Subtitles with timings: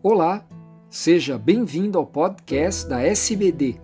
[0.00, 0.46] Olá,
[0.88, 3.80] seja bem-vindo ao podcast da SBD.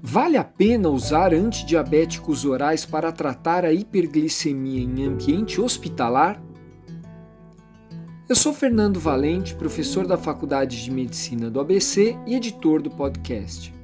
[0.00, 6.40] Vale a pena usar antidiabéticos orais para tratar a hiperglicemia em ambiente hospitalar?
[8.28, 13.74] Eu sou Fernando Valente, professor da Faculdade de Medicina do ABC e editor do podcast.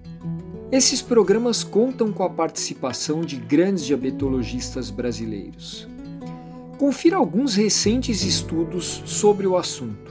[0.71, 5.89] Esses programas contam com a participação de grandes diabetologistas brasileiros.
[6.79, 10.10] Confira alguns recentes estudos sobre o assunto.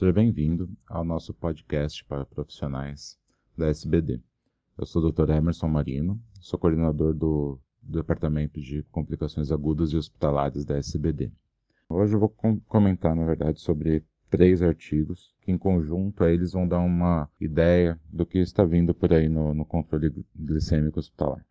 [0.00, 3.18] Seja bem-vindo ao nosso podcast para profissionais
[3.54, 4.18] da SBD.
[4.78, 5.28] Eu sou o Dr.
[5.28, 11.30] Emerson Marino, sou coordenador do, Departamento de Complicações Agudas e Hospitalares da SBD.
[11.86, 16.66] Hoje eu vou com comentar, na verdade, sobre três artigos que, em conjunto, eles vão
[16.66, 21.44] dar uma ideia do que está vindo por aí no, no controle glicêmico hospitalar.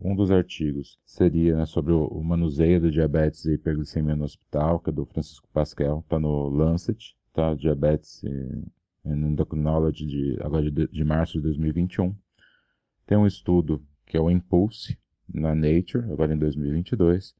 [0.00, 4.90] Um dos artigos seria né, sobre o, manuseio do diabetes e hiperglicemia no hospital, que
[4.90, 7.54] é do Francisco Pascal, está no Lancet, tá?
[7.54, 8.22] Diabetes
[9.04, 12.14] and Endocrinology, de, agora de, de março de 2021.
[13.06, 14.98] Tem um estudo que é o Impulse,
[15.32, 17.34] na Nature, agora em 2022,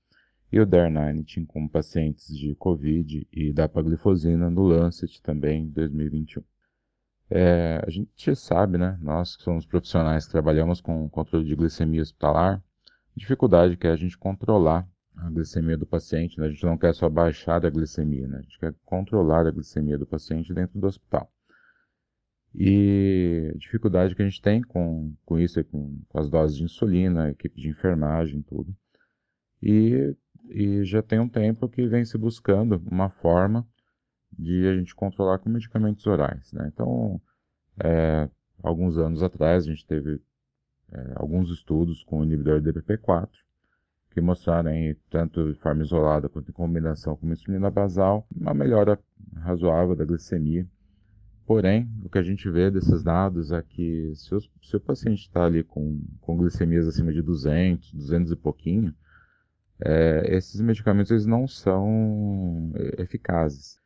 [0.52, 6.42] e o Darnitin com pacientes de COVID e dapaglifosina no Lancet também em 2021.
[7.28, 12.02] É, a gente sabe, né, nós que somos profissionais que trabalhamos com controle de glicemia
[12.02, 12.62] hospitalar,
[13.14, 14.88] dificuldade que é a gente controlar
[15.22, 16.46] a glicemia do paciente, né?
[16.46, 18.38] a gente não quer só baixar a glicemia, né?
[18.38, 21.30] a gente quer controlar a glicemia do paciente dentro do hospital.
[22.54, 26.56] E a dificuldade que a gente tem com, com isso, é com, com as doses
[26.56, 28.74] de insulina, equipe de enfermagem, tudo.
[29.62, 30.16] E,
[30.48, 33.66] e já tem um tempo que vem se buscando uma forma
[34.36, 36.50] de a gente controlar com medicamentos orais.
[36.52, 36.68] Né?
[36.72, 37.20] Então,
[37.84, 38.28] é,
[38.62, 40.20] alguns anos atrás, a gente teve
[40.90, 43.28] é, alguns estudos com o inibidor DPP-4
[44.10, 48.98] que mostraram, aí, tanto de forma isolada quanto em combinação com insulina basal, uma melhora
[49.36, 50.66] razoável da glicemia.
[51.46, 55.22] Porém, o que a gente vê desses dados é que se o, se o paciente
[55.22, 58.94] está ali com, com glicemias acima de 200, 200 e pouquinho,
[59.80, 63.80] é, esses medicamentos eles não são eficazes.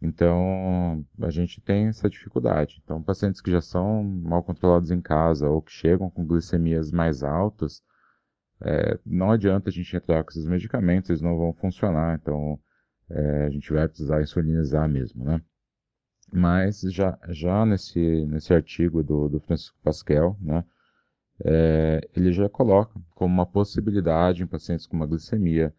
[0.00, 2.80] Então, a gente tem essa dificuldade.
[2.82, 7.22] Então, pacientes que já são mal controlados em casa ou que chegam com glicemias mais
[7.22, 7.82] altas,
[8.62, 12.18] é, não adianta a gente entrar com esses medicamentos, eles não vão funcionar.
[12.20, 12.58] Então,
[13.08, 15.40] é, a gente vai precisar insulinizar mesmo, né?
[16.32, 20.64] Mas já, já nesse, nesse artigo do, do Francisco Pascal, né,
[21.44, 25.74] é, ele já coloca como uma possibilidade em pacientes com uma glicemia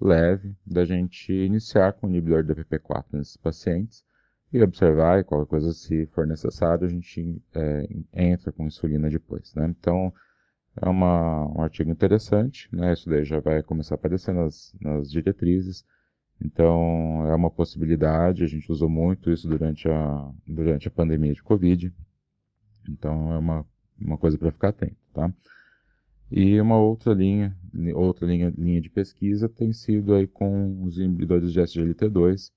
[0.00, 4.04] leve da gente iniciar com o inibidor do DPP-4 nesses pacientes
[4.52, 9.52] e observar, e qualquer coisa se for necessário, a gente é, entra com insulina depois.
[9.54, 9.66] Né?
[9.66, 10.12] Então,
[10.80, 12.92] é uma, um artigo interessante, né?
[12.92, 15.84] isso daí já vai começar a aparecer nas, nas diretrizes,
[16.40, 21.42] então é uma possibilidade, a gente usou muito isso durante a, durante a pandemia de
[21.42, 21.92] Covid,
[22.88, 23.66] então é uma,
[23.98, 25.32] uma coisa para ficar atento, tá?
[26.30, 27.56] E uma outra linha,
[27.94, 32.50] outra linha, linha de pesquisa tem sido aí com os inibidores de SGLT2.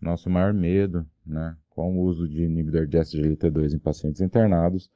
[0.00, 4.90] Nosso maior medo, né, com o uso de inibidor de SGLT2 em pacientes internados,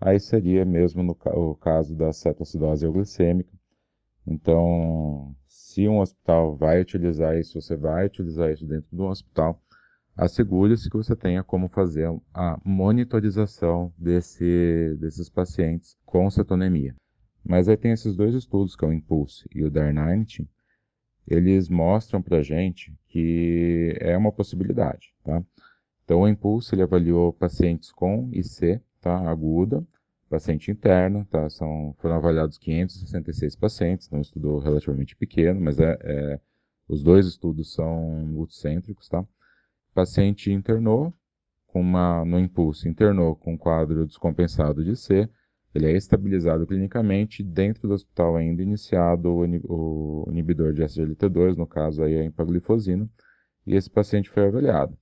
[0.00, 3.52] aí seria mesmo no o caso da cetoacidose euglicêmica.
[4.26, 9.62] Então, se um hospital vai utilizar isso, você vai utilizar isso dentro do hospital,
[10.16, 16.94] assegure-se que você tenha como fazer a monitorização desse, desses pacientes com cetonemia.
[17.44, 20.46] Mas aí tem esses dois estudos, que é o Impulse e o DAR90,
[21.28, 25.42] eles mostram para gente que é uma possibilidade, tá?
[26.04, 29.30] Então, o Impulse, ele avaliou pacientes com IC, tá?
[29.30, 29.86] Aguda,
[30.28, 31.48] paciente interno, tá?
[31.48, 36.40] São, foram avaliados 566 pacientes, então um estudo relativamente pequeno, mas é, é
[36.88, 39.24] os dois estudos são multicêntricos, tá?
[39.94, 41.14] Paciente internou,
[41.68, 45.28] com uma, no Impulse, internou com quadro descompensado de C,
[45.72, 52.02] ele é estabilizado clinicamente dentro do hospital ainda iniciado o inibidor de SGLT2, no caso
[52.02, 53.08] aí a empaglifosina,
[53.66, 54.96] e esse paciente foi avaliado.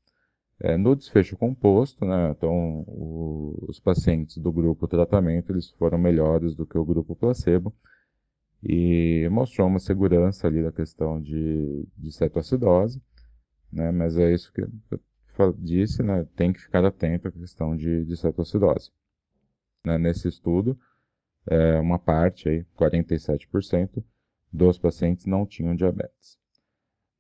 [0.61, 6.55] É, no desfecho composto, né, então o, os pacientes do grupo tratamento eles foram melhores
[6.55, 7.75] do que o grupo placebo
[8.63, 13.03] e mostrou uma segurança ali da questão de, de cetoacidose,
[13.73, 18.05] né, mas é isso que eu disse, né, tem que ficar atento à questão de,
[18.05, 18.91] de cetoacidose
[19.85, 20.79] né, nesse estudo,
[21.47, 24.03] é, uma parte, aí, 47%,
[24.53, 26.39] dos pacientes não tinham diabetes.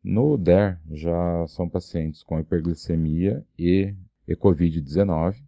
[0.04, 3.94] No DER, já são pacientes com hiperglicemia e,
[4.28, 5.42] e Covid-19.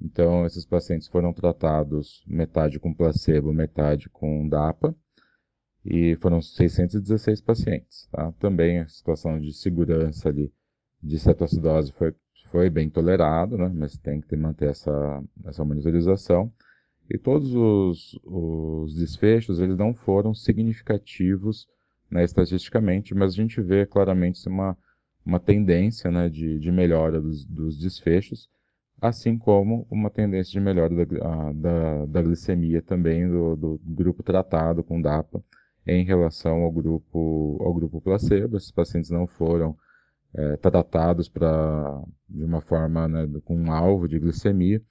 [0.00, 4.96] Então, esses pacientes foram tratados metade com placebo, metade com DAPA.
[5.84, 8.08] e foram 616 pacientes.
[8.10, 8.32] Tá?
[8.38, 10.50] Também a situação de segurança ali
[11.02, 12.14] de cetoacidose foi,
[12.50, 13.70] foi bem tolerado, né?
[13.74, 16.50] mas tem que manter essa, essa monitorização.
[17.10, 21.68] E todos os, os desfechos eles não foram significativos
[22.12, 24.76] né, estatisticamente, mas a gente vê claramente uma,
[25.24, 28.50] uma tendência né, de, de melhora dos, dos desfechos,
[29.00, 34.84] assim como uma tendência de melhora da, da, da glicemia também do, do, grupo tratado
[34.84, 35.42] com DAPA
[35.86, 38.58] em relação ao grupo, ao grupo placebo.
[38.58, 39.74] Esses pacientes não foram
[40.34, 44.82] é, tratados pra, de uma forma né, com um alvo de glicemia.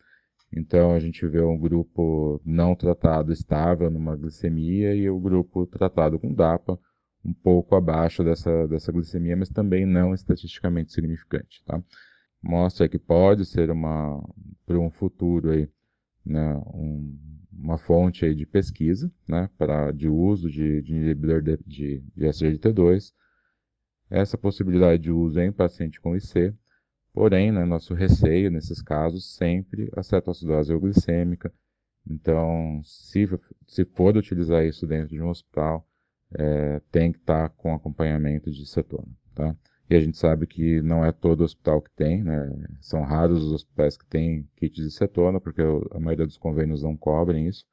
[0.51, 6.19] Então a gente vê um grupo não tratado estável numa glicemia e o grupo tratado
[6.19, 6.77] com DAPA
[7.23, 11.63] um pouco abaixo dessa, dessa glicemia, mas também não estatisticamente significante.
[11.65, 11.81] Tá?
[12.41, 14.21] Mostra que pode ser uma,
[14.65, 15.69] para um futuro aí,
[16.25, 17.17] né, um,
[17.51, 22.25] uma fonte aí de pesquisa né, para, de uso de, de inibidor de, de, de
[22.25, 23.13] SGLT2.
[24.09, 26.53] Essa possibilidade de uso em paciente com IC,
[27.13, 31.53] porém, né, nosso receio nesses casos sempre a cetoacidose euglicêmica.
[32.09, 33.29] Então, se,
[33.67, 35.87] se for utilizar isso dentro de um hospital,
[36.37, 39.07] é, tem que estar tá com acompanhamento de cetona.
[39.33, 39.55] Tá?
[39.89, 42.49] E a gente sabe que não é todo hospital que tem, né?
[42.79, 45.61] são raros os hospitais que têm kits de cetona, porque
[45.91, 47.65] a maioria dos convênios não cobrem isso.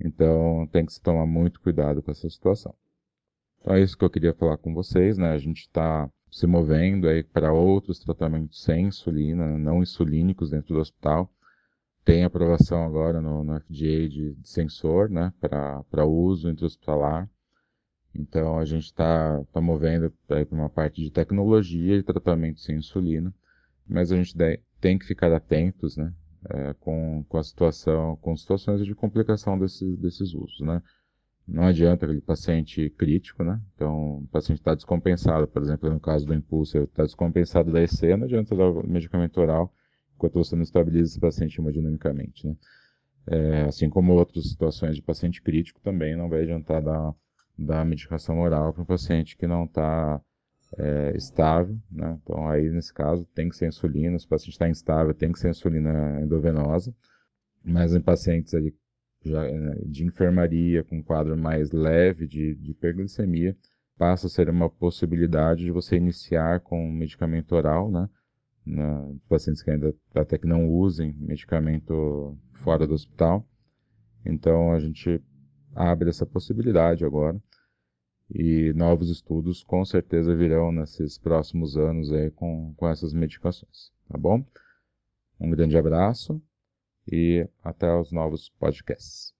[0.00, 2.74] Então tem que se tomar muito cuidado com essa situação.
[3.60, 5.30] Então é isso que eu queria falar com vocês, né?
[5.30, 10.80] A gente está se movendo aí para outros tratamentos sem insulina, não insulínicos dentro do
[10.80, 11.32] hospital.
[12.04, 17.28] Tem aprovação agora no, no FDA de, de sensor, né, para uso intra-hospitalar.
[18.18, 23.32] Então a gente está tá movendo para uma parte de tecnologia e tratamento sem insulina,
[23.86, 24.34] mas a gente
[24.80, 26.12] tem que ficar atentos, né,
[26.50, 30.82] é, com, com a situação, com situações de complicação desse, desses usos, né.
[31.46, 33.58] Não adianta aquele paciente crítico, né?
[33.74, 38.02] Então, o paciente está descompensado, por exemplo, no caso do impulso, está descompensado da EC,
[38.18, 39.72] não adianta dar o medicamento oral
[40.14, 42.54] enquanto você não estabiliza esse paciente hemodinamicamente, né?
[43.26, 47.14] É, assim como outras situações de paciente crítico, também não vai adiantar dar
[47.58, 50.20] da medicação oral para um paciente que não está
[50.78, 52.18] é, estável, né?
[52.22, 55.38] Então aí nesse caso tem que ser insulina, se o paciente está instável tem que
[55.38, 56.94] ser insulina endovenosa,
[57.64, 58.74] mas em pacientes ali
[59.24, 63.56] já, né, de enfermaria com um quadro mais leve de, de hiperglicemia,
[63.96, 68.08] passa a ser uma possibilidade de você iniciar com medicamento oral, né?
[68.64, 73.44] Na, pacientes que ainda até que não usem medicamento fora do hospital.
[74.24, 75.20] Então a gente
[75.74, 77.40] abre essa possibilidade agora.
[78.30, 84.18] E novos estudos com certeza virão nesses próximos anos aí com, com essas medicações, tá
[84.18, 84.44] bom?
[85.40, 86.40] Um grande abraço
[87.10, 89.34] e até os novos podcasts.